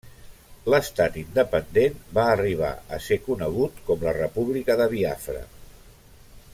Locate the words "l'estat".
0.73-1.19